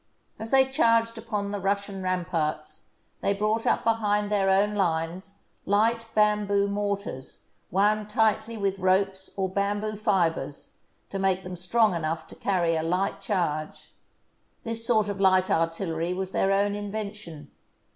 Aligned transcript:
As 0.39 0.49
they 0.49 0.65
charged 0.67 1.19
upon 1.19 1.51
the 1.51 1.59
Russian 1.59 2.01
ramparts, 2.01 2.85
they 3.21 3.35
brought 3.35 3.67
up 3.67 3.83
behind 3.83 4.31
their 4.31 4.49
own 4.49 4.73
lines 4.73 5.43
light 5.63 6.07
bamboo 6.15 6.67
mortars, 6.67 7.43
wound 7.69 8.09
tightly 8.09 8.57
with 8.57 8.79
ropes 8.79 9.29
or 9.37 9.47
bamboo 9.47 9.95
fibres 9.95 10.71
to 11.09 11.19
make 11.19 11.43
them 11.43 11.55
strong 11.55 11.93
enough 11.93 12.25
to 12.29 12.35
carry 12.35 12.75
a 12.75 12.81
light 12.81 13.21
charge. 13.21 13.93
This 14.63 14.83
sort 14.87 15.07
of 15.07 15.21
light 15.21 15.51
artillery 15.51 16.13
was 16.15 16.31
their 16.31 16.51
own 16.51 16.73
invention. 16.73 17.51